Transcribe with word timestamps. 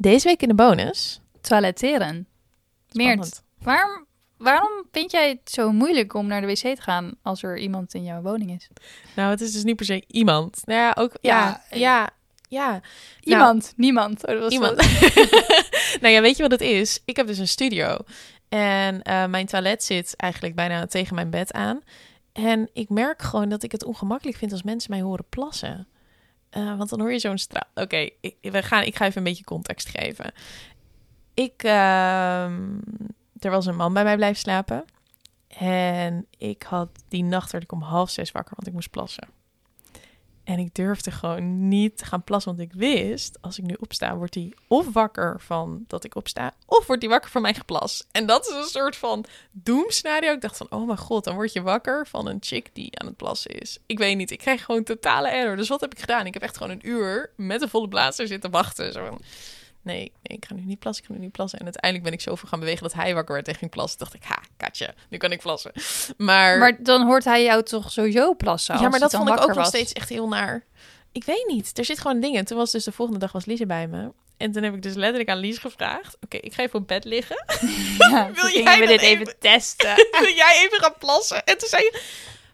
Deze 0.00 0.28
week 0.28 0.42
in 0.42 0.48
de 0.48 0.54
bonus. 0.54 1.20
Toiletteren. 1.40 2.26
Meert, 2.92 3.42
waarom, 3.62 4.06
waarom 4.36 4.70
vind 4.92 5.10
jij 5.10 5.28
het 5.28 5.50
zo 5.50 5.72
moeilijk 5.72 6.14
om 6.14 6.26
naar 6.26 6.40
de 6.40 6.46
wc 6.46 6.56
te 6.56 6.82
gaan 6.82 7.14
als 7.22 7.42
er 7.42 7.58
iemand 7.58 7.94
in 7.94 8.04
jouw 8.04 8.22
woning 8.22 8.50
is? 8.50 8.68
Nou, 9.16 9.30
het 9.30 9.40
is 9.40 9.52
dus 9.52 9.64
niet 9.64 9.76
per 9.76 9.84
se 9.84 10.04
iemand. 10.06 10.62
Nou 10.64 10.80
ja, 10.80 10.94
ook... 10.98 11.12
Ja, 11.20 11.62
Ja, 11.70 11.78
ja, 11.78 12.10
ja. 12.48 12.80
Iemand, 13.20 13.72
niemand. 13.76 14.26
Oh, 14.26 14.32
dat 14.32 14.42
was 14.42 14.52
Iemand. 14.52 14.76
nou 16.00 16.14
ja, 16.14 16.20
weet 16.20 16.36
je 16.36 16.42
wat 16.42 16.50
het 16.50 16.60
is? 16.60 17.02
Ik 17.04 17.16
heb 17.16 17.26
dus 17.26 17.38
een 17.38 17.48
studio. 17.48 17.96
En 18.48 19.02
eh, 19.02 19.26
mijn 19.26 19.46
toilet 19.46 19.84
zit 19.84 20.16
eigenlijk 20.16 20.54
bijna 20.54 20.86
tegen 20.86 21.14
mijn 21.14 21.30
bed 21.30 21.52
aan. 21.52 21.80
En 22.32 22.70
ik 22.72 22.88
merk 22.88 23.22
gewoon 23.22 23.48
dat 23.48 23.62
ik 23.62 23.72
het 23.72 23.84
ongemakkelijk 23.84 24.38
vind 24.38 24.52
als 24.52 24.62
mensen 24.62 24.90
mij 24.90 25.00
horen 25.00 25.24
plassen. 25.28 25.88
Eh, 26.50 26.76
want 26.76 26.90
dan 26.90 27.00
hoor 27.00 27.12
je 27.12 27.18
zo'n 27.18 27.38
straal. 27.38 27.68
Oké, 27.74 28.08
ik, 28.20 28.36
we 28.40 28.62
gaan, 28.62 28.82
ik 28.82 28.96
ga 28.96 29.04
even 29.04 29.18
een 29.18 29.24
beetje 29.24 29.44
context 29.44 29.88
geven. 29.88 30.32
Ik, 31.34 31.62
ehm, 31.62 32.78
er 33.38 33.50
was 33.50 33.66
een 33.66 33.76
man 33.76 33.92
bij 33.92 34.04
mij 34.04 34.16
blijven 34.16 34.38
slapen. 34.38 34.84
En 35.48 36.26
ik 36.38 36.62
had 36.62 36.88
die 37.08 37.24
nacht 37.24 37.52
werd 37.52 37.64
ik 37.64 37.72
om 37.72 37.82
half 37.82 38.10
zes 38.10 38.32
wakker, 38.32 38.54
want 38.54 38.66
ik 38.66 38.72
moest 38.72 38.90
plassen. 38.90 39.28
En 40.48 40.58
ik 40.58 40.74
durfde 40.74 41.10
gewoon 41.10 41.68
niet 41.68 41.98
te 41.98 42.04
gaan 42.04 42.24
plassen, 42.24 42.56
want 42.56 42.70
ik 42.70 42.78
wist, 42.78 43.38
als 43.40 43.58
ik 43.58 43.64
nu 43.64 43.76
opsta, 43.80 44.16
wordt 44.16 44.34
hij 44.34 44.52
of 44.68 44.92
wakker 44.92 45.40
van 45.40 45.84
dat 45.86 46.04
ik 46.04 46.14
opsta, 46.14 46.54
of 46.66 46.86
wordt 46.86 47.02
hij 47.02 47.10
wakker 47.10 47.30
van 47.30 47.42
mijn 47.42 47.54
geplas. 47.54 48.04
En 48.10 48.26
dat 48.26 48.46
is 48.46 48.54
een 48.54 48.80
soort 48.80 48.96
van 48.96 49.24
doemscenario. 49.52 50.32
Ik 50.32 50.40
dacht 50.40 50.56
van, 50.56 50.66
oh 50.70 50.86
mijn 50.86 50.98
god, 50.98 51.24
dan 51.24 51.34
word 51.34 51.52
je 51.52 51.62
wakker 51.62 52.06
van 52.06 52.28
een 52.28 52.38
chick 52.40 52.70
die 52.72 52.98
aan 52.98 53.06
het 53.06 53.16
plassen 53.16 53.50
is. 53.50 53.78
Ik 53.86 53.98
weet 53.98 54.16
niet, 54.16 54.30
ik 54.30 54.38
krijg 54.38 54.64
gewoon 54.64 54.84
totale 54.84 55.28
error. 55.28 55.56
Dus 55.56 55.68
wat 55.68 55.80
heb 55.80 55.92
ik 55.92 56.00
gedaan? 56.00 56.26
Ik 56.26 56.34
heb 56.34 56.42
echt 56.42 56.56
gewoon 56.56 56.72
een 56.72 56.88
uur 56.88 57.30
met 57.36 57.62
een 57.62 57.68
volle 57.68 57.88
blazer 57.88 58.26
zitten 58.26 58.50
wachten. 58.50 58.92
Zo 58.92 59.18
nee, 59.88 60.12
nee, 60.22 60.36
ik 60.38 60.44
ga 60.44 60.54
nu 60.54 60.62
niet 60.64 60.78
plassen, 60.78 61.04
ik 61.04 61.10
ga 61.10 61.16
nu 61.16 61.24
niet 61.24 61.32
plassen. 61.32 61.58
En 61.58 61.64
uiteindelijk 61.64 62.04
ben 62.04 62.12
ik 62.12 62.20
zoveel 62.20 62.48
gaan 62.48 62.60
bewegen 62.60 62.82
dat 62.82 62.92
hij 62.92 63.14
wakker 63.14 63.34
werd 63.34 63.48
en 63.48 63.54
ging 63.54 63.70
plassen. 63.70 63.98
Dacht 63.98 64.14
ik, 64.14 64.24
ha, 64.24 64.38
katje, 64.56 64.94
nu 65.08 65.18
kan 65.18 65.32
ik 65.32 65.40
plassen. 65.40 65.72
Maar, 66.16 66.58
Maar 66.58 66.82
dan 66.82 67.06
hoort 67.06 67.24
hij 67.24 67.42
jou 67.42 67.62
toch 67.62 67.92
sowieso 67.92 68.34
plassen? 68.34 68.80
ja, 68.80 68.88
maar 68.88 69.00
dat 69.00 69.10
vond 69.10 69.22
ik 69.28 69.32
ook 69.32 69.38
wakker 69.38 69.56
nog 69.56 69.66
steeds 69.66 69.92
echt 69.92 70.08
heel 70.08 70.28
naar. 70.28 70.64
Ik 71.12 71.24
weet 71.24 71.44
niet, 71.46 71.78
er 71.78 71.84
zit 71.84 72.00
gewoon 72.00 72.20
dingen. 72.20 72.44
Toen 72.44 72.56
was 72.58 72.70
dus 72.70 72.84
de 72.84 72.92
volgende 72.92 73.20
dag 73.20 73.32
was 73.32 73.44
Lise 73.44 73.66
bij 73.66 73.86
me. 73.88 74.12
En 74.36 74.52
toen 74.52 74.62
heb 74.62 74.74
ik 74.74 74.82
dus 74.82 74.94
letterlijk 74.94 75.30
aan 75.30 75.38
Lies 75.38 75.58
gevraagd: 75.58 76.16
Oké, 76.24 76.36
ik 76.36 76.54
ga 76.54 76.62
even 76.62 76.78
op 76.78 76.88
bed 76.88 77.04
liggen. 77.04 77.44
Ja, 78.10 78.30
Wil 78.32 78.48
jij 78.48 78.78
we 78.80 78.86
dit 78.86 79.00
even, 79.00 79.20
even- 79.26 79.38
testen? 79.38 79.94
Wil 80.20 80.34
jij 80.34 80.62
even 80.64 80.78
gaan 80.78 80.94
plassen? 80.98 81.44
En 81.44 81.58
toen 81.58 81.68
zei 81.68 81.82
je: 81.82 82.00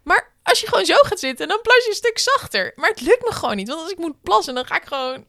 Maar 0.03 0.33
als 0.43 0.61
je 0.61 0.67
gewoon 0.69 0.85
zo 0.85 0.95
gaat 0.95 1.19
zitten, 1.19 1.49
dan 1.49 1.61
plas 1.63 1.85
je 1.85 1.89
een 1.91 1.97
stuk 1.97 2.19
zachter. 2.19 2.73
Maar 2.77 2.91
het 2.91 3.01
lukt 3.01 3.25
me 3.25 3.33
gewoon 3.33 3.57
niet. 3.57 3.69
Want 3.69 3.81
als 3.81 3.91
ik 3.91 3.99
moet 3.99 4.23
plassen, 4.23 4.55
dan 4.55 4.67
ga 4.67 4.77
ik 4.77 4.85
gewoon. 4.87 5.25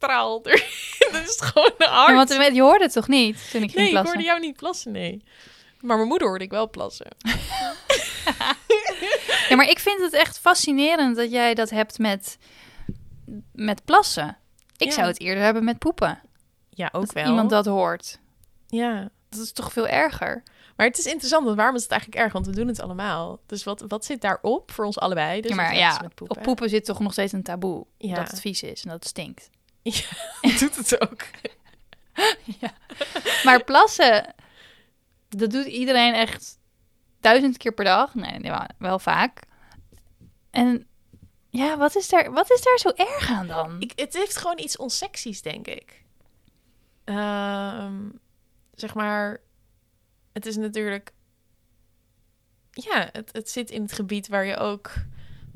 Straal. 0.00 0.42
Dat 0.42 1.28
is 1.28 1.40
gewoon 1.40 1.72
hard. 1.78 2.28
Ja, 2.28 2.36
want 2.38 2.54
je 2.54 2.62
hoorde 2.62 2.84
het 2.84 2.92
toch 2.92 3.08
niet 3.08 3.50
toen 3.50 3.62
ik 3.62 3.70
ging 3.70 3.74
nee, 3.74 3.84
ik 3.86 3.90
plassen? 3.90 4.12
hoorde 4.12 4.28
jou 4.28 4.40
niet 4.40 4.56
plassen, 4.56 4.92
nee. 4.92 5.24
Maar 5.80 5.96
mijn 5.96 6.08
moeder 6.08 6.28
hoorde 6.28 6.44
ik 6.44 6.50
wel 6.50 6.70
plassen. 6.70 7.06
Ja, 9.48 9.56
maar 9.56 9.68
ik 9.68 9.78
vind 9.78 10.00
het 10.00 10.12
echt 10.12 10.38
fascinerend 10.38 11.16
dat 11.16 11.30
jij 11.30 11.54
dat 11.54 11.70
hebt 11.70 11.98
met, 11.98 12.38
met 13.52 13.84
plassen. 13.84 14.36
Ik 14.76 14.86
Ja. 14.86 14.92
zou 14.92 15.06
het 15.06 15.20
eerder 15.20 15.42
hebben 15.44 15.64
met 15.64 15.78
poepen. 15.78 16.20
Ja, 16.70 16.88
ook 16.92 17.04
Dat 17.04 17.12
wel. 17.12 17.26
iemand 17.26 17.50
dat 17.50 17.66
hoort. 17.66 18.18
Ja. 18.66 19.08
Dat 19.28 19.40
is 19.40 19.52
toch 19.52 19.72
veel 19.72 19.86
erger? 19.88 20.42
Maar 20.76 20.86
het 20.86 20.98
is 20.98 21.06
interessant, 21.06 21.44
want 21.44 21.56
waarom 21.56 21.76
is 21.76 21.82
het 21.82 21.90
eigenlijk 21.90 22.22
erg? 22.22 22.32
Want 22.32 22.46
we 22.46 22.52
doen 22.52 22.66
het 22.68 22.80
allemaal. 22.80 23.40
Dus 23.46 23.64
wat, 23.64 23.84
wat 23.88 24.04
zit 24.04 24.20
daarop 24.20 24.70
voor 24.70 24.84
ons 24.84 24.98
allebei? 24.98 25.40
Dus 25.40 25.50
ja, 25.50 25.56
maar 25.56 25.76
ja, 25.76 25.96
poepen. 26.14 26.36
op 26.36 26.42
poepen 26.42 26.68
zit 26.68 26.84
toch 26.84 27.00
nog 27.00 27.12
steeds 27.12 27.32
een 27.32 27.42
taboe. 27.42 27.86
Ja. 27.98 28.14
Dat 28.14 28.30
het 28.30 28.40
vies 28.40 28.62
is 28.62 28.82
en 28.82 28.88
dat 28.90 28.98
het 28.98 29.08
stinkt. 29.08 29.50
doet 30.60 30.76
het 30.76 31.00
ook. 31.00 31.22
Maar 33.44 33.64
plassen, 33.64 34.34
dat 35.28 35.50
doet 35.50 35.66
iedereen 35.66 36.14
echt 36.14 36.58
duizend 37.20 37.56
keer 37.56 37.72
per 37.72 37.84
dag. 37.84 38.14
Nee, 38.14 38.38
nee, 38.38 38.50
wel- 38.50 38.68
wel 38.78 38.98
vaak. 38.98 39.40
En 40.50 40.86
ja, 41.50 41.76
wat 41.76 41.96
is 41.96 42.08
daar, 42.08 42.32
wat 42.32 42.50
is 42.50 42.62
daar 42.62 42.78
zo 42.78 42.88
erg 42.88 43.30
aan 43.30 43.46
dan? 43.46 43.80
Ik, 43.80 43.92
het 43.96 44.14
heeft 44.14 44.36
gewoon 44.36 44.58
iets 44.58 44.76
onsexies, 44.76 45.42
denk 45.42 45.66
ik. 45.66 46.04
Ehm, 47.04 48.08
zeg 48.74 48.94
maar, 48.94 49.40
het 50.32 50.46
is 50.46 50.56
natuurlijk... 50.56 51.12
Ja, 52.70 53.08
het, 53.12 53.32
het 53.32 53.50
zit 53.50 53.70
in 53.70 53.82
het 53.82 53.92
gebied 53.92 54.28
waar 54.28 54.44
je 54.44 54.56
ook 54.56 54.92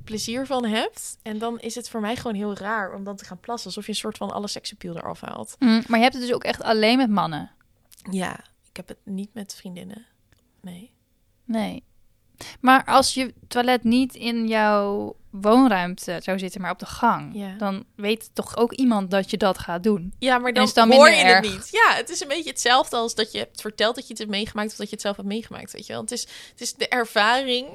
plezier 0.04 0.46
van 0.46 0.64
hebt. 0.64 1.16
En 1.22 1.38
dan 1.38 1.60
is 1.60 1.74
het 1.74 1.88
voor 1.88 2.00
mij 2.00 2.16
gewoon 2.16 2.34
heel 2.34 2.54
raar 2.56 2.94
om 2.94 3.04
dan 3.04 3.16
te 3.16 3.24
gaan 3.24 3.40
plassen. 3.40 3.66
Alsof 3.66 3.84
je 3.84 3.90
een 3.90 3.96
soort 3.98 4.16
van 4.16 4.30
alle 4.30 4.48
seksappeal 4.48 4.96
eraf 4.96 5.20
haalt. 5.20 5.56
Mm, 5.58 5.82
maar 5.86 5.98
je 5.98 6.04
hebt 6.04 6.14
het 6.16 6.24
dus 6.26 6.34
ook 6.34 6.44
echt 6.44 6.62
alleen 6.62 6.96
met 6.96 7.10
mannen. 7.10 7.50
Ja, 8.10 8.32
ik 8.68 8.76
heb 8.76 8.88
het 8.88 8.98
niet 9.04 9.34
met 9.34 9.54
vriendinnen. 9.54 10.06
Nee. 10.60 10.92
Nee. 11.44 11.84
Maar 12.60 12.84
als 12.84 13.14
je 13.14 13.34
toilet 13.48 13.84
niet 13.84 14.14
in 14.14 14.48
jouw 14.48 15.16
woonruimte 15.30 16.18
zou 16.22 16.38
zitten, 16.38 16.60
maar 16.60 16.70
op 16.70 16.78
de 16.78 16.86
gang, 16.86 17.30
Ja. 17.34 17.54
dan 17.58 17.84
weet 17.96 18.30
toch 18.32 18.56
ook 18.56 18.72
iemand 18.72 19.10
dat 19.10 19.30
je 19.30 19.36
dat 19.36 19.58
gaat 19.58 19.82
doen. 19.82 20.14
Ja, 20.18 20.38
maar 20.38 20.52
dan, 20.52 20.70
dan 20.74 20.92
hoor 20.92 21.08
je 21.10 21.14
het 21.16 21.42
niet. 21.42 21.68
Ja, 21.70 21.92
het 21.94 22.08
is 22.10 22.20
een 22.20 22.28
beetje 22.28 22.50
hetzelfde 22.50 22.96
als 22.96 23.14
dat 23.14 23.32
je 23.32 23.38
hebt 23.38 23.60
verteld 23.60 23.94
dat 23.94 24.04
je 24.04 24.10
het 24.10 24.18
hebt 24.18 24.30
meegemaakt 24.30 24.70
of 24.70 24.76
dat 24.76 24.86
je 24.86 24.92
het 24.92 25.02
zelf 25.02 25.16
hebt 25.16 25.28
meegemaakt, 25.28 25.72
weet 25.72 25.86
je 25.86 25.92
wel. 25.92 26.02
Het 26.02 26.12
is, 26.12 26.20
het 26.50 26.60
is 26.60 26.74
de 26.74 26.88
ervaring 26.88 27.66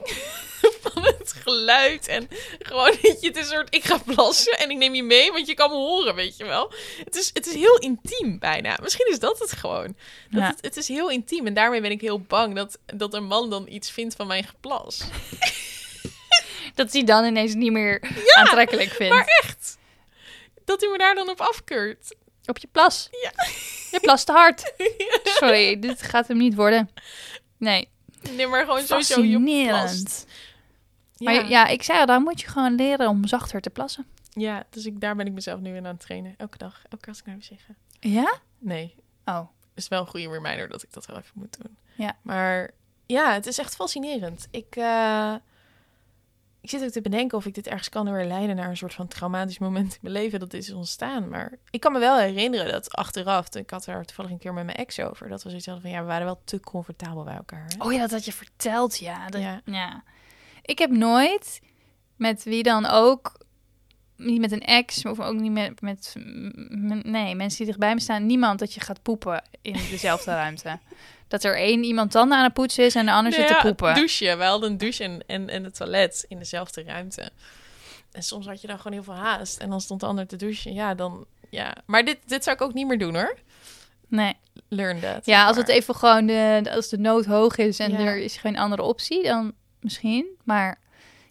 van 0.83 1.03
het 1.03 1.33
geluid 1.43 2.07
en 2.07 2.27
gewoon 2.59 2.95
dat 3.01 3.21
je 3.21 3.27
het 3.27 3.37
is 3.37 3.43
een 3.43 3.53
soort 3.53 3.75
ik 3.75 3.83
ga 3.83 3.97
plassen 3.97 4.59
en 4.59 4.69
ik 4.69 4.77
neem 4.77 4.95
je 4.95 5.03
mee, 5.03 5.31
want 5.31 5.47
je 5.47 5.53
kan 5.53 5.69
me 5.69 5.75
horen, 5.75 6.15
weet 6.15 6.37
je 6.37 6.45
wel. 6.45 6.73
Het 7.03 7.15
is, 7.15 7.29
het 7.33 7.47
is 7.47 7.53
heel 7.53 7.77
intiem 7.77 8.39
bijna. 8.39 8.77
Misschien 8.81 9.07
is 9.11 9.19
dat 9.19 9.39
het 9.39 9.51
gewoon. 9.51 9.95
Dat 10.29 10.41
Ja. 10.41 10.47
het, 10.47 10.61
het 10.61 10.77
is 10.77 10.87
heel 10.87 11.09
intiem 11.09 11.47
en 11.47 11.53
daarmee 11.53 11.81
ben 11.81 11.91
ik 11.91 12.01
heel 12.01 12.19
bang 12.21 12.55
dat, 12.55 12.79
dat 12.85 13.13
een 13.13 13.25
man 13.25 13.49
dan 13.49 13.67
iets 13.67 13.91
vindt 13.91 14.15
van 14.15 14.27
mijn 14.27 14.43
geplas. 14.43 15.01
Dat 16.75 16.93
hij 16.93 17.03
dan 17.03 17.25
ineens 17.25 17.53
niet 17.53 17.71
meer 17.71 18.01
aantrekkelijk 18.33 18.89
vindt. 18.89 19.13
Maar 19.13 19.39
echt. 19.41 19.77
Dat 20.65 20.81
hij 20.81 20.89
me 20.89 20.97
daar 20.97 21.15
dan 21.15 21.29
op 21.29 21.41
afkeurt. 21.41 22.15
Op 22.45 22.57
je 22.57 22.67
plas. 22.71 23.07
Ja. 23.11 23.31
Je 23.91 23.99
plast 23.99 24.25
te 24.25 24.31
hard. 24.31 24.73
Sorry, 25.23 25.79
dit 25.79 26.01
gaat 26.01 26.27
hem 26.27 26.37
niet 26.37 26.55
worden. 26.55 26.89
Nee, 27.57 27.89
Nee, 28.35 28.47
maar 28.47 28.65
gewoon 28.65 28.85
sowieso 28.85 29.21
je 29.21 29.65
plast. 29.67 30.25
Maar 31.19 31.33
ja. 31.33 31.41
ja, 31.41 31.67
ik 31.67 31.83
zei 31.83 31.99
al, 31.99 32.05
dan 32.05 32.23
moet 32.23 32.41
je 32.41 32.47
gewoon 32.47 32.75
leren 32.75 33.07
om 33.09 33.27
zachter 33.27 33.61
te 33.61 33.69
plassen. 33.69 34.05
Ja, 34.31 34.63
dus 34.69 34.85
ik, 34.85 35.01
daar 35.01 35.15
ben 35.15 35.25
ik 35.27 35.33
mezelf 35.33 35.59
nu 35.59 35.75
in 35.75 35.85
aan 35.85 35.91
het 35.93 35.99
trainen. 36.01 36.33
Elke 36.37 36.57
dag. 36.57 36.81
Elke 36.83 36.97
keer 36.97 37.07
als 37.07 37.19
ik 37.19 37.25
naar 37.25 37.37
ga. 37.41 37.73
Ja? 37.99 38.33
Nee, 38.57 38.95
Oh. 39.25 39.47
is 39.73 39.87
wel 39.87 40.01
een 40.01 40.07
goede 40.07 40.29
reminder 40.29 40.67
dat 40.69 40.83
ik 40.83 40.93
dat 40.93 41.05
wel 41.05 41.17
even 41.17 41.31
moet 41.33 41.57
doen. 41.61 41.77
Ja. 41.95 42.15
Maar 42.21 42.71
ja, 43.05 43.33
het 43.33 43.45
is 43.45 43.57
echt 43.57 43.75
fascinerend. 43.75 44.47
Ik, 44.51 44.75
eh, 44.75 45.33
ik 46.61 46.69
zit 46.69 46.83
ook 46.83 46.89
te 46.89 47.01
bedenken 47.01 47.37
of 47.37 47.45
ik 47.45 47.53
dit 47.53 47.67
ergens 47.67 47.89
kan 47.89 48.07
herleiden 48.07 48.55
naar 48.55 48.69
een 48.69 48.77
soort 48.77 48.93
van 48.93 49.07
traumatisch 49.07 49.59
moment 49.59 49.93
in 49.93 49.99
mijn 50.01 50.13
leven 50.13 50.39
dat 50.39 50.51
dit 50.51 50.63
is 50.63 50.71
ontstaan. 50.73 51.29
Maar 51.29 51.51
ik 51.69 51.79
kan 51.79 51.91
me 51.91 51.99
wel 51.99 52.17
herinneren 52.17 52.71
dat 52.71 52.91
achteraf, 52.91 53.55
ik 53.55 53.69
had 53.69 53.85
er 53.85 54.05
toevallig 54.05 54.31
een 54.31 54.37
keer 54.39 54.53
met 54.53 54.65
mijn 54.65 54.77
ex 54.77 54.99
over, 54.99 55.29
dat 55.29 55.41
zoiets 55.41 55.65
hadden 55.65 55.83
van 55.83 55.91
ja, 55.93 55.99
we 56.01 56.07
waren 56.07 56.25
wel 56.25 56.41
te 56.43 56.59
comfortabel 56.59 57.23
bij 57.23 57.35
elkaar. 57.35 57.65
hè? 57.77 57.83
Oh 57.85 57.93
ja, 57.93 57.99
dat 57.99 58.11
had 58.11 58.25
je 58.25 58.33
verteld, 58.33 58.97
ja. 58.97 59.27
Dat, 59.27 59.41
Ja. 59.41 59.61
ja. 59.65 60.03
Ik 60.69 60.79
heb 60.79 60.91
nooit 60.91 61.61
met 62.15 62.43
wie 62.43 62.63
dan 62.63 62.85
ook, 62.85 63.37
niet 64.15 64.39
met 64.39 64.51
een 64.51 64.61
ex, 64.61 65.05
of 65.05 65.19
ook 65.19 65.33
niet 65.39 65.51
met, 65.51 65.81
met 65.81 66.15
nee, 67.03 67.35
mensen 67.35 67.57
die 67.57 67.65
dichtbij 67.65 67.93
me 67.93 67.99
staan, 68.01 68.25
niemand 68.25 68.59
dat 68.59 68.73
je 68.73 68.79
gaat 68.79 69.01
poepen 69.01 69.43
in 69.61 69.73
dezelfde 69.73 70.31
ruimte. 70.43 70.79
Dat 71.27 71.43
er 71.43 71.57
één 71.57 71.83
iemand 71.83 72.11
tanden 72.11 72.37
aan 72.37 72.43
het 72.43 72.53
poetsen 72.53 72.85
is 72.85 72.95
en 72.95 73.05
de 73.05 73.11
ander 73.11 73.31
zit 73.33 73.41
Nou 73.41 73.61
te 73.61 73.67
ja, 73.67 73.73
poepen. 73.73 73.95
douchen. 73.95 74.37
We 74.37 74.43
hadden 74.43 74.69
een 74.71 74.77
douche 74.77 75.03
en, 75.03 75.23
en, 75.27 75.49
en 75.49 75.63
het 75.63 75.75
toilet 75.75 76.25
in 76.27 76.39
dezelfde 76.39 76.83
ruimte. 76.83 77.29
En 78.11 78.23
soms 78.23 78.45
had 78.45 78.61
je 78.61 78.67
dan 78.67 78.77
gewoon 78.77 78.93
heel 78.93 79.03
veel 79.03 79.13
haast. 79.23 79.57
En 79.57 79.69
dan 79.69 79.81
stond 79.81 79.99
de 79.99 80.05
ander 80.05 80.27
te 80.27 80.35
douchen. 80.35 80.73
Ja, 80.73 80.95
dan... 80.95 81.25
Ja. 81.49 81.75
Maar 81.85 82.05
dit, 82.05 82.17
dit 82.25 82.43
zou 82.43 82.55
ik 82.55 82.61
ook 82.61 82.73
niet 82.73 82.87
meer 82.87 82.97
doen, 82.97 83.15
hoor. 83.15 83.37
Nee. 84.07 84.33
Learn 84.67 84.99
that. 84.99 85.25
Ja, 85.25 85.45
als 85.45 85.57
het 85.57 85.67
even 85.67 85.95
gewoon 85.95 86.25
de, 86.25 86.69
als 86.71 86.89
de 86.89 86.97
nood 86.97 87.25
hoog 87.25 87.57
is 87.57 87.79
en 87.79 87.91
Ja. 87.91 87.97
er 87.97 88.17
is 88.17 88.37
geen 88.37 88.57
andere 88.57 88.81
optie, 88.81 89.23
dan 89.23 89.53
misschien. 89.79 90.27
Maar 90.43 90.79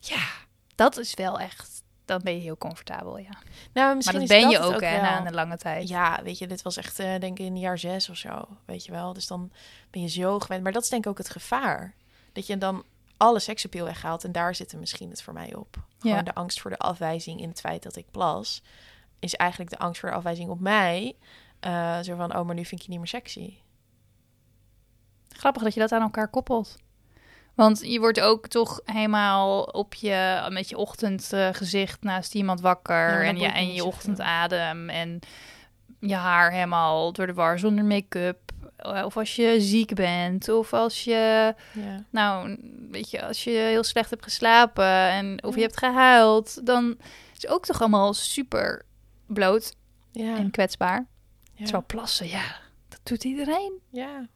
ja, 0.00 0.26
dat 0.74 0.96
is 0.98 1.14
wel 1.14 1.38
echt, 1.40 1.82
dan 2.04 2.20
ben 2.22 2.34
je 2.34 2.40
heel 2.40 2.58
comfortabel, 2.58 3.18
ja. 3.18 3.30
Nou, 3.72 3.86
Maar 3.86 3.96
misschien 3.96 4.20
dat 4.20 4.30
is 4.30 4.40
ben 4.40 4.48
je 4.50 4.58
ook, 4.58 4.80
hè, 4.80 4.90
wel. 4.92 5.00
na 5.00 5.26
een 5.26 5.34
lange 5.34 5.56
tijd. 5.56 5.88
Ja, 5.88 6.20
weet 6.22 6.38
je, 6.38 6.46
dit 6.46 6.62
was 6.62 6.76
echt, 6.76 6.98
eh, 6.98 7.18
denk 7.20 7.38
ik, 7.38 7.46
in 7.46 7.58
jaar 7.58 7.78
zes 7.78 8.08
of 8.08 8.16
zo. 8.16 8.48
Weet 8.64 8.84
je 8.84 8.92
wel. 8.92 9.12
Dus 9.12 9.26
dan 9.26 9.50
ben 9.90 10.02
je 10.02 10.08
zo 10.08 10.38
gewend. 10.38 10.62
Maar 10.62 10.72
dat 10.72 10.82
is 10.82 10.88
denk 10.88 11.04
ik 11.04 11.10
ook 11.10 11.18
het 11.18 11.30
gevaar. 11.30 11.94
Dat 12.32 12.46
je 12.46 12.58
dan 12.58 12.84
alle 13.16 13.38
seksappeal 13.38 13.84
weghaalt. 13.84 14.24
En 14.24 14.32
daar 14.32 14.54
zit 14.54 14.72
er 14.72 14.78
misschien 14.78 15.10
het 15.10 15.22
voor 15.22 15.32
mij 15.32 15.54
op. 15.54 15.76
Gewoon 15.98 16.16
Ja. 16.16 16.22
de 16.22 16.34
angst 16.34 16.60
voor 16.60 16.70
de 16.70 16.78
afwijzing 16.78 17.40
in 17.40 17.48
het 17.48 17.60
feit 17.60 17.82
dat 17.82 17.96
ik 17.96 18.10
plas. 18.10 18.62
Is 19.18 19.34
eigenlijk 19.34 19.70
de 19.70 19.78
angst 19.78 20.00
voor 20.00 20.08
de 20.10 20.14
afwijzing 20.16 20.50
op 20.50 20.60
mij. 20.60 21.16
Eh, 21.60 21.98
zo 22.00 22.16
van, 22.16 22.36
oh, 22.36 22.46
maar 22.46 22.54
nu 22.54 22.64
vind 22.64 22.80
ik 22.80 22.86
je 22.86 22.90
niet 22.92 22.98
meer 22.98 23.08
sexy. 23.08 23.56
Grappig 25.28 25.62
dat 25.62 25.74
je 25.74 25.80
dat 25.80 25.92
aan 25.92 26.02
elkaar 26.02 26.28
koppelt. 26.28 26.76
Want 27.58 27.80
je 27.84 27.98
wordt 28.00 28.20
ook 28.20 28.46
toch 28.48 28.80
helemaal 28.84 29.62
op 29.62 29.94
je, 29.94 30.46
met 30.50 30.68
je 30.68 30.76
ochtendgezicht 30.76 32.02
naast 32.02 32.34
iemand 32.34 32.60
wakker. 32.60 33.22
Ja, 33.24 33.28
en, 33.28 33.38
je, 33.38 33.46
en 33.48 33.82
ochtendadem. 33.82 34.88
En 34.88 35.18
je 36.00 36.14
haar 36.14 36.52
helemaal 36.52 37.12
door 37.12 37.26
de 37.26 37.32
war 37.34 37.58
zonder 37.58 37.84
make-up. 37.84 38.38
eh, 38.76 39.04
Of 39.04 39.16
als 39.16 39.36
je 39.36 39.60
ziek 39.60 39.94
bent. 39.94 40.48
Of 40.48 40.72
als 40.72 41.04
je, 41.04 41.54
Ja. 41.72 42.04
nou, 42.10 42.56
weet 42.90 43.10
je, 43.10 43.24
als 43.26 43.44
je 43.44 43.50
heel 43.50 43.84
slecht 43.84 44.10
hebt 44.10 44.24
geslapen. 44.24 44.84
En, 45.10 45.44
of 45.44 45.54
je 45.54 45.60
hebt 45.60 45.78
gehuild. 45.78 46.66
Dan 46.66 46.96
is 47.34 47.42
het 47.42 47.48
ook 47.48 47.64
toch 47.66 47.80
allemaal 47.80 48.14
super 48.14 48.82
bloot 49.26 49.74
en 50.12 50.50
kwetsbaar. 50.50 51.06
ja. 51.54 51.64
Terwijl 51.64 51.84
plassen, 51.86 52.28
ja, 52.28 52.56
dat 52.88 53.00
doet 53.02 53.24
iedereen. 53.24 53.72
Ja. 53.90 54.26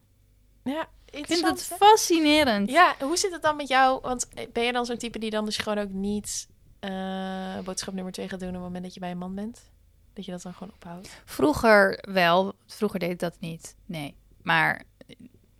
Ja. 0.64 0.86
Ik 1.10 1.26
vind 1.26 1.46
het 1.48 1.68
hè? 1.68 1.76
fascinerend. 1.76 2.70
Ja, 2.70 2.94
hoe 3.00 3.16
zit 3.16 3.32
het 3.32 3.42
dan 3.42 3.56
met 3.56 3.68
jou? 3.68 4.00
Want 4.00 4.28
eh, 4.34 4.46
ben 4.52 4.64
je 4.64 4.72
dan 4.72 4.86
zo'n 4.86 4.96
type 4.96 5.18
die 5.18 5.30
dan 5.30 5.44
dus 5.44 5.56
gewoon 5.56 5.78
ook 5.78 5.90
niet 5.90 6.48
eh, 6.80 7.58
boodschap 7.64 7.94
nummer 7.94 8.12
twee 8.12 8.28
gaat 8.28 8.40
doen 8.40 8.48
op 8.48 8.54
het 8.54 8.62
moment 8.62 8.82
dat 8.84 8.94
je 8.94 9.00
bij 9.00 9.10
een 9.10 9.18
man 9.18 9.34
bent? 9.34 9.70
Dat 10.12 10.24
je 10.24 10.30
dat 10.30 10.42
dan 10.42 10.54
gewoon 10.54 10.72
ophoudt? 10.80 11.08
Vroeger 11.24 11.98
wel. 12.12 12.52
Vroeger 12.66 12.98
deed 12.98 13.10
ik 13.10 13.18
dat 13.18 13.36
niet. 13.40 13.76
Nee. 13.86 14.14
Maar 14.42 14.82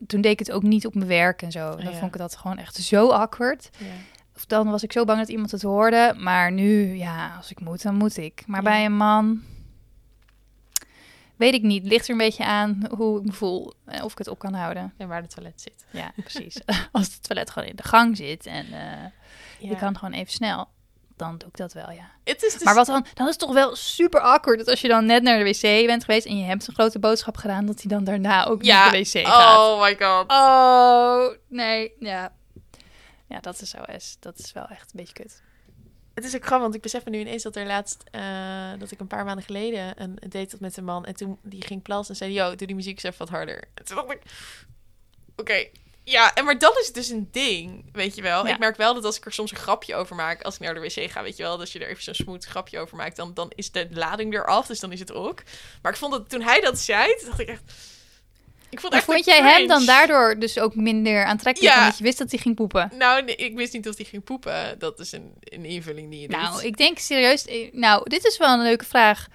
toen 0.06 0.20
deed 0.20 0.32
ik 0.32 0.38
het 0.38 0.52
ook 0.52 0.62
niet 0.62 0.86
op 0.86 0.94
mijn 0.94 1.08
werk 1.08 1.42
en 1.42 1.52
zo. 1.52 1.70
Dan 1.70 1.86
Oh, 1.86 1.92
ja. 1.92 1.98
vond 1.98 2.14
ik 2.14 2.20
dat 2.20 2.36
gewoon 2.36 2.58
echt 2.58 2.76
zo 2.76 3.08
awkward. 3.10 3.70
Ja. 3.78 3.86
Of 4.36 4.46
dan 4.46 4.70
was 4.70 4.82
ik 4.82 4.92
zo 4.92 5.04
bang 5.04 5.18
dat 5.18 5.28
iemand 5.28 5.50
het 5.50 5.62
hoorde. 5.62 6.14
Maar 6.18 6.52
nu, 6.52 6.94
ja, 6.96 7.36
als 7.36 7.50
ik 7.50 7.60
moet, 7.60 7.82
dan 7.82 7.94
moet 7.94 8.16
ik. 8.16 8.42
Maar 8.46 8.62
Ja. 8.62 8.70
bij 8.70 8.84
een 8.84 8.96
man... 8.96 9.42
Weet 11.42 11.54
ik 11.54 11.62
niet. 11.62 11.84
Ligt 11.86 12.04
er 12.04 12.10
een 12.10 12.16
beetje 12.18 12.44
aan 12.44 12.86
hoe 12.96 13.18
ik 13.18 13.24
me 13.26 13.32
voel. 13.32 13.72
en 13.86 14.02
Of 14.02 14.12
ik 14.12 14.18
het 14.18 14.28
op 14.28 14.38
kan 14.38 14.54
houden. 14.54 14.94
En 14.98 15.08
waar 15.08 15.22
het 15.22 15.34
toilet 15.34 15.60
zit. 15.60 15.84
Ja, 15.90 16.12
precies. 16.24 16.56
als 16.92 17.06
het 17.06 17.22
toilet 17.22 17.50
gewoon 17.50 17.68
in 17.68 17.76
de 17.76 17.82
gang 17.82 18.16
zit 18.16 18.46
en 18.46 18.64
eh, 18.66 18.80
Ja. 19.58 19.68
je 19.68 19.76
kan 19.76 19.98
gewoon 19.98 20.14
even 20.14 20.32
snel. 20.32 20.68
Dan 21.16 21.38
doe 21.38 21.48
ik 21.48 21.56
dat 21.56 21.72
wel, 21.72 21.90
ja. 21.90 22.10
Het 22.24 22.42
is 22.42 22.52
dus... 22.52 22.62
Maar 22.62 22.74
wat 22.74 22.86
dan? 22.86 23.06
Dan 23.14 23.26
is 23.26 23.32
het 23.32 23.40
toch 23.40 23.52
wel 23.52 23.76
super 23.76 24.20
awkward 24.20 24.58
dat 24.58 24.68
als 24.68 24.80
je 24.80 24.88
dan 24.88 25.06
net 25.06 25.22
naar 25.22 25.38
de 25.38 25.44
wc 25.44 25.86
bent 25.86 26.04
geweest 26.04 26.26
en 26.26 26.38
je 26.38 26.44
hebt 26.44 26.66
een 26.68 26.74
grote 26.74 26.98
boodschap 26.98 27.36
gedaan, 27.36 27.66
dat 27.66 27.80
hij 27.82 27.90
dan 27.90 28.04
daarna 28.04 28.44
ook 28.46 28.62
Ja. 28.62 28.82
naar 28.82 28.92
de 28.92 28.98
wc 28.98 29.26
gaat. 29.26 29.58
Oh 29.58 29.82
my 29.82 29.96
god. 29.98 30.30
Oh, 30.30 31.36
nee, 31.48 31.92
ja. 31.98 32.32
Ja, 33.28 33.40
dat 33.40 33.60
is 33.60 33.74
OS. 33.88 34.16
Dat 34.20 34.38
is 34.38 34.52
wel 34.52 34.66
echt 34.66 34.82
een 34.82 35.00
beetje 35.00 35.12
kut. 35.12 35.42
Het 36.14 36.24
is 36.24 36.34
ook 36.34 36.44
grappig, 36.44 36.60
want 36.62 36.74
ik 36.74 36.80
besef 36.82 37.04
me 37.04 37.10
nu 37.10 37.18
ineens 37.18 37.42
dat 37.42 37.56
er 37.56 37.66
laatst... 37.66 38.04
eh, 38.10 38.72
dat 38.78 38.90
ik 38.90 39.00
een 39.00 39.06
paar 39.06 39.24
maanden 39.24 39.44
geleden 39.44 40.02
een, 40.02 40.16
een 40.20 40.30
date 40.30 40.48
had 40.50 40.60
met 40.60 40.76
een 40.76 40.84
man. 40.84 41.04
En 41.04 41.14
toen 41.14 41.38
die 41.42 41.66
ging 41.66 41.82
plassen 41.82 42.14
en 42.14 42.20
zei... 42.20 42.32
Yo, 42.32 42.54
doe 42.54 42.66
die 42.66 42.76
muziek 42.76 42.94
eens 42.94 43.02
even 43.02 43.18
wat 43.18 43.28
harder. 43.28 43.64
En 43.74 43.84
toen 43.84 43.96
dacht 43.96 44.10
ik... 44.10 44.22
Oké, 45.36 45.66
ja, 46.04 46.34
en 46.34 46.44
maar 46.44 46.58
dat 46.58 46.78
is 46.78 46.92
dus 46.92 47.08
een 47.08 47.28
ding, 47.30 47.84
weet 47.92 48.14
je 48.14 48.22
wel. 48.22 48.46
Ja. 48.46 48.52
Ik 48.52 48.58
merk 48.58 48.76
wel 48.76 48.94
dat 48.94 49.04
als 49.04 49.16
ik 49.16 49.24
er 49.24 49.32
soms 49.32 49.50
een 49.50 49.56
grapje 49.56 49.94
over 49.94 50.16
maak... 50.16 50.42
als 50.42 50.54
ik 50.54 50.60
naar 50.60 50.74
de 50.74 50.80
wc 50.80 51.10
ga, 51.10 51.22
weet 51.22 51.36
je 51.36 51.42
wel... 51.42 51.58
dat 51.58 51.72
je 51.72 51.78
er 51.78 51.88
even 51.88 52.02
zo'n 52.02 52.14
smooth 52.14 52.44
grapje 52.44 52.78
over 52.78 52.96
maakt... 52.96 53.16
Dan, 53.16 53.34
dan 53.34 53.52
is 53.54 53.70
de 53.70 53.86
lading 53.90 54.34
eraf, 54.34 54.66
dus 54.66 54.80
dan 54.80 54.92
is 54.92 55.00
het 55.00 55.12
ook. 55.12 55.42
Maar 55.82 55.92
ik 55.92 55.98
vond 55.98 56.12
dat 56.12 56.28
toen 56.28 56.42
hij 56.42 56.60
dat 56.60 56.78
zei... 56.78 57.22
dacht 57.24 57.40
ik 57.40 57.48
echt... 57.48 57.62
Ik 58.72 58.80
vond, 58.80 59.06
Maar 59.06 59.18
jij 59.20 59.42
hem 59.42 59.66
dan 59.66 59.84
daardoor 59.86 60.38
dus 60.38 60.58
ook 60.58 60.74
minder 60.74 61.24
aantrekkelijk, 61.24 61.74
Ja. 61.74 61.80
omdat 61.82 61.98
je 61.98 62.04
wist 62.04 62.18
dat 62.18 62.30
hij 62.30 62.38
ging 62.40 62.54
poepen? 62.54 62.90
Nou, 62.98 63.24
nee, 63.24 63.36
ik 63.36 63.56
wist 63.56 63.72
niet 63.72 63.88
of 63.88 63.96
hij 63.96 64.04
ging 64.04 64.24
poepen. 64.24 64.78
Dat 64.78 64.98
is 64.98 65.12
een, 65.12 65.32
een 65.40 65.64
invulling 65.64 66.10
die 66.10 66.20
je 66.20 66.28
doet. 66.28 66.36
Nou, 66.36 66.62
ik 66.64 66.76
denk 66.76 66.98
serieus. 66.98 67.44
eh, 67.46 67.72
Nou, 67.72 68.08
dit 68.08 68.24
is 68.24 68.36
wel 68.38 68.52
een 68.54 68.62
leuke 68.62 68.84
vraag. 68.84 69.26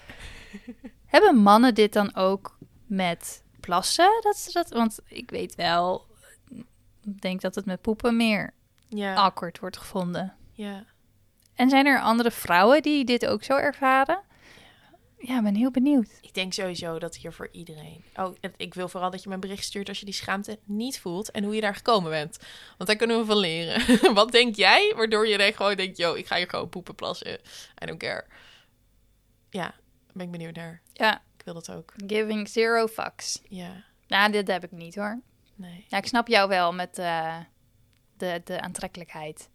Hebben 1.06 1.36
mannen 1.36 1.74
dit 1.76 1.94
dan 1.94 2.16
ook 2.16 2.58
met 2.86 3.44
plassen? 3.60 4.10
Dat 4.22 4.38
ze 4.38 4.52
dat, 4.52 4.70
want 4.70 5.00
ik 5.08 5.30
weet 5.30 5.56
wel, 5.56 6.06
ik 7.04 7.22
denk 7.22 7.42
dat 7.42 7.56
het 7.56 7.66
met 7.66 7.82
poepen 7.82 8.18
meer 8.18 8.54
Ja, 8.90 9.14
awkward 9.14 9.60
wordt 9.60 9.78
gevonden. 9.78 10.36
ja. 10.54 10.84
En 11.56 11.70
zijn 11.70 11.86
er 11.86 12.02
andere 12.02 12.32
vrouwen 12.32 12.82
die 12.82 13.06
dit 13.06 13.26
ook 13.26 13.44
zo 13.44 13.54
ervaren? 13.56 14.20
Ja, 15.28 15.38
ik 15.38 15.44
ben 15.44 15.56
heel 15.56 15.72
benieuwd. 15.72 16.18
Ik 16.22 16.34
denk 16.34 16.54
sowieso 16.54 17.00
dat 17.00 17.16
hier 17.16 17.34
voor 17.34 17.50
iedereen. 17.52 18.04
Oh, 18.16 18.36
ik 18.58 18.74
wil 18.74 18.88
vooral 18.90 19.12
dat 19.12 19.24
je 19.24 19.30
me 19.30 19.36
een 19.36 19.42
bericht 19.42 19.64
stuurt 19.64 19.90
als 19.90 20.00
je 20.00 20.06
die 20.06 20.14
schaamte 20.14 20.60
niet 20.64 21.00
voelt 21.00 21.32
en 21.32 21.44
hoe 21.44 21.56
je 21.56 21.62
daar 21.62 21.76
gekomen 21.76 22.12
bent. 22.12 22.38
Want 22.78 22.90
daar 22.90 22.96
kunnen 22.96 23.18
we 23.20 23.26
van 23.26 23.38
leren. 23.38 24.00
Wat 24.14 24.32
denk 24.32 24.56
jij, 24.56 24.94
waardoor 24.96 25.28
je 25.28 25.38
dan 25.38 25.54
gewoon 25.54 25.76
denkt: 25.76 25.98
yo, 25.98 26.14
ik 26.14 26.28
ga 26.28 26.36
hier 26.38 26.50
gewoon 26.50 26.70
poepen 26.70 26.96
plassen. 26.96 27.34
I 27.84 27.86
don't 27.86 28.00
care. 28.00 28.26
Ja, 29.50 29.76
ben 30.14 30.26
ik 30.26 30.32
benieuwd 30.32 30.56
naar. 30.56 30.82
Ja, 30.94 31.22
Ik 31.38 31.46
wil 31.46 31.54
dat 31.54 31.72
ook. 31.72 31.94
giving 32.08 32.50
zero 32.50 32.88
fucks. 32.88 33.42
Ja, 33.50 33.84
Nou, 34.08 34.32
dit 34.32 34.48
heb 34.48 34.64
ik 34.64 34.72
niet 34.72 34.96
hoor. 34.96 35.22
nee. 35.56 35.86
Ja, 35.88 35.98
ik 35.98 36.06
snap 36.08 36.28
jou 36.28 36.50
wel 36.50 36.74
met 36.74 36.98
eh, 36.98 37.38
de, 38.18 38.42
de 38.44 38.62
aantrekkelijkheid. 38.62 39.50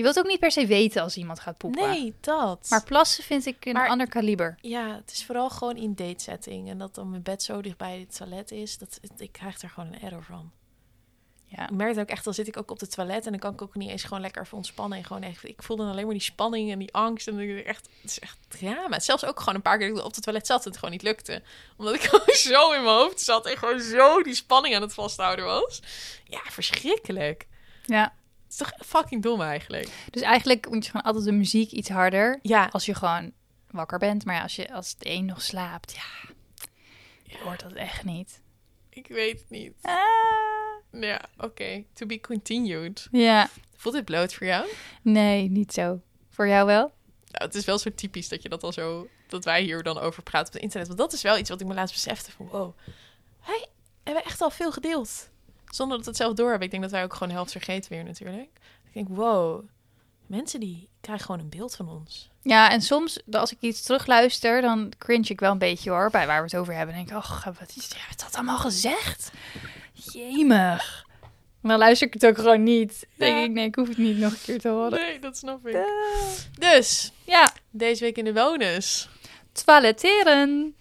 Je 0.00 0.06
wilt 0.06 0.18
ook 0.18 0.26
niet 0.30 0.40
per 0.40 0.50
se 0.50 0.66
weten 0.66 1.02
als 1.02 1.16
iemand 1.16 1.40
gaat 1.40 1.56
poepen. 1.58 1.88
Nee, 1.88 2.14
dat. 2.20 2.66
Maar 2.70 2.84
plassen 2.84 3.24
vind 3.24 3.46
ik 3.46 3.64
een 3.64 3.72
Maar- 3.72 3.88
ander 3.88 4.08
kaliber. 4.08 4.58
ja, 4.60 4.94
het 4.94 5.10
is 5.12 5.24
vooral 5.24 5.50
gewoon 5.50 5.76
in 5.76 5.94
date 5.94 6.22
setting. 6.22 6.68
En 6.70 6.78
dat 6.78 6.94
dan 6.94 7.10
mijn 7.10 7.22
bed 7.22 7.42
zo 7.42 7.60
dichtbij 7.62 7.98
het 7.98 8.16
toilet 8.16 8.50
is. 8.50 8.78
Dat, 8.78 9.00
ik 9.16 9.32
krijg 9.32 9.62
er 9.62 9.68
gewoon 9.70 9.92
een 9.92 10.00
error 10.00 10.22
van. 10.24 10.50
Ja. 11.44 11.62
Ik 11.64 11.70
merk 11.70 11.98
ook 11.98 12.08
echt, 12.08 12.24
dan 12.24 12.34
zit 12.34 12.48
ik 12.48 12.56
ook 12.56 12.70
op 12.70 12.80
het 12.80 12.90
toilet 12.94 13.24
en 13.24 13.30
dan 13.30 13.40
kan 13.40 13.52
ik 13.52 13.62
ook 13.62 13.74
niet 13.74 13.90
eens 13.90 14.02
gewoon 14.04 14.20
lekker 14.20 14.42
even 14.42 14.56
ontspannen. 14.56 14.98
En 14.98 15.04
gewoon 15.04 15.22
echt, 15.22 15.44
ik 15.48 15.62
voel 15.62 15.76
dan 15.76 15.90
alleen 15.90 16.04
maar 16.04 16.14
die 16.14 16.22
spanning 16.22 16.70
en 16.72 16.78
die 16.78 16.92
angst. 16.94 17.28
En 17.28 17.38
ik 17.38 17.64
echt, 17.66 17.88
het 18.00 18.10
is 18.10 18.18
echt 18.18 18.38
drama. 18.48 19.00
Zelfs 19.00 19.24
ook 19.24 19.38
gewoon 19.38 19.54
een 19.54 19.62
paar 19.62 19.78
keer 19.78 19.88
dat 19.88 19.98
ik 19.98 20.04
op 20.04 20.14
het 20.14 20.22
toilet 20.24 20.46
zat 20.46 20.62
en 20.62 20.68
het 20.68 20.74
gewoon 20.78 20.90
niet 20.90 21.02
lukte. 21.02 21.42
Omdat 21.76 21.94
ik 21.94 22.00
gewoon 22.10 22.34
zo 22.36 22.72
in 22.72 22.82
mijn 22.82 22.94
hoofd 22.96 23.20
zat 23.20 23.46
en 23.46 23.56
gewoon 23.56 23.80
zo 23.80 24.22
die 24.22 24.34
spanning 24.34 24.74
aan 24.74 24.82
het 24.82 24.94
vasthouden 24.94 25.44
was. 25.44 25.80
Ja, 26.24 26.40
verschrikkelijk. 26.44 27.46
ja. 27.86 28.12
Het 28.50 28.60
is 28.60 28.66
toch 28.66 28.86
fucking 28.86 29.22
dom 29.22 29.40
eigenlijk. 29.40 29.88
Dus 30.10 30.22
eigenlijk 30.22 30.70
moet 30.70 30.84
je 30.84 30.90
gewoon 30.90 31.06
altijd 31.06 31.24
de 31.24 31.32
muziek 31.32 31.70
iets 31.70 31.88
harder. 31.88 32.38
Ja, 32.42 32.68
Als 32.72 32.86
je 32.86 32.94
gewoon 32.94 33.32
wakker 33.70 33.98
bent. 33.98 34.24
Maar 34.24 34.34
ja, 34.34 34.42
als, 34.42 34.56
je, 34.56 34.72
als 34.72 34.96
de 34.96 35.10
een 35.10 35.24
nog 35.24 35.42
slaapt, 35.42 35.92
ja, 35.94 36.32
je 37.22 37.38
hoort 37.44 37.60
dat 37.60 37.72
echt 37.72 38.04
niet. 38.04 38.40
ik 38.88 39.06
weet 39.06 39.40
het 39.40 39.50
niet. 39.50 39.72
Ah. 39.82 41.00
Ja, 41.02 41.20
oké. 41.38 41.84
To 41.92 42.06
be 42.06 42.20
continued. 42.20 43.08
Ja, 43.10 43.48
Voelt 43.76 43.94
dit 43.94 44.04
bloot 44.04 44.34
voor 44.34 44.46
jou? 44.46 44.68
nee, 45.02 45.50
niet 45.50 45.72
zo. 45.72 46.00
Voor 46.30 46.48
jou 46.48 46.66
wel? 46.66 46.92
Nou, 47.30 47.44
het 47.44 47.54
is 47.54 47.64
wel 47.64 47.78
zo 47.78 47.90
typisch 47.94 48.28
dat 48.28 48.42
je 48.42 48.48
dat 48.48 48.62
al 48.62 48.72
zo... 48.72 49.08
dat 49.28 49.44
wij 49.44 49.62
hier 49.62 49.82
dan 49.82 49.98
over 49.98 50.22
praten 50.22 50.46
op 50.46 50.52
het 50.52 50.62
internet. 50.62 50.88
Want 50.88 51.00
dat 51.00 51.12
is 51.12 51.22
wel 51.22 51.38
iets 51.38 51.50
wat 51.50 51.60
ik 51.60 51.66
me 51.66 51.74
laatst 51.74 51.94
besefte. 51.94 52.30
Van, 52.30 52.48
wow, 52.48 52.76
wij 53.46 53.66
hebben 54.04 54.24
echt 54.24 54.40
al 54.40 54.50
veel 54.50 54.72
gedeeld. 54.72 55.30
Zonder 55.70 55.96
dat 55.96 56.06
het 56.06 56.16
zelf 56.16 56.34
door 56.34 56.48
hebben. 56.48 56.64
Ik 56.64 56.70
denk 56.70 56.82
dat 56.82 56.92
wij 56.92 57.02
ook 57.02 57.14
gewoon 57.14 57.32
helft 57.32 57.50
vergeten 57.52 57.92
weer 57.92 58.04
natuurlijk. 58.04 58.48
Ik 58.84 58.92
denk, 58.92 59.08
wow, 59.08 59.64
mensen 60.26 60.60
die 60.60 60.88
krijgen 61.00 61.24
gewoon 61.24 61.40
een 61.40 61.48
beeld 61.48 61.76
van 61.76 61.88
ons. 61.88 62.30
Ja, 62.42 62.70
en 62.70 62.80
soms 62.80 63.20
als 63.30 63.52
ik 63.52 63.58
iets 63.60 63.82
terugluister, 63.82 64.60
dan 64.60 64.92
cringe 64.98 65.28
ik 65.28 65.40
wel 65.40 65.50
een 65.52 65.58
beetje 65.58 65.90
hoor. 65.90 66.10
Bij 66.10 66.26
waar 66.26 66.38
we 66.38 66.44
het 66.44 66.56
over 66.56 66.74
hebben. 66.74 66.94
Dan 66.94 67.04
denk 67.04 67.18
ik, 67.18 67.24
oh, 67.24 67.44
wat 67.44 67.72
is 67.76 67.88
hebben 67.96 68.16
dat 68.16 68.34
allemaal 68.34 68.58
gezegd? 68.58 69.30
Jemig. 69.92 71.06
Maar 71.60 71.70
dan 71.70 71.78
luister 71.80 72.06
ik 72.06 72.12
het 72.12 72.26
ook 72.26 72.36
gewoon 72.36 72.62
niet. 72.62 73.06
denk 73.16 73.44
ik, 73.44 73.50
nee, 73.50 73.66
ik 73.66 73.74
hoef 73.74 73.88
het 73.88 73.98
niet 73.98 74.16
nog 74.18 74.32
een 74.32 74.38
keer 74.42 74.60
te 74.60 74.68
horen. 74.68 74.90
Nee, 74.90 75.18
dat 75.18 75.36
snap 75.36 75.66
ik. 75.66 75.78
Dus, 76.58 77.12
Ja, 77.24 77.52
deze 77.70 78.04
week 78.04 78.16
in 78.16 78.24
de 78.24 78.32
bonus. 78.32 79.08
toiletteren. 79.52 80.74